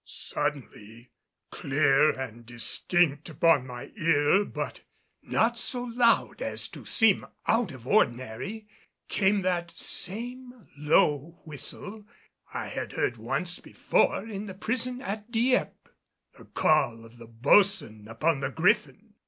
Suddenly, 0.03 1.11
clear 1.51 2.09
and 2.19 2.43
distinct 2.43 3.29
upon 3.29 3.67
my 3.67 3.91
ear, 3.95 4.43
but 4.43 4.81
not 5.21 5.59
so 5.59 5.83
loud 5.83 6.41
as 6.41 6.67
to 6.69 6.85
seem 6.85 7.23
out 7.45 7.71
of 7.71 7.85
ordinary, 7.85 8.67
came 9.09 9.43
that 9.43 9.69
same 9.77 10.67
low 10.75 11.39
whistle 11.45 12.07
I 12.51 12.69
had 12.69 12.93
heard 12.93 13.17
once 13.17 13.59
before 13.59 14.27
in 14.27 14.47
the 14.47 14.55
prison 14.55 15.03
at 15.03 15.29
Dieppe 15.29 15.91
the 16.35 16.45
call 16.45 17.05
of 17.05 17.19
the 17.19 17.27
boatswain 17.27 18.07
upon 18.07 18.39
the 18.39 18.49
Griffin! 18.49 19.13